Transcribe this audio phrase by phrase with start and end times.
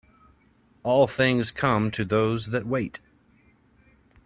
[0.81, 2.99] All things come to those that wait.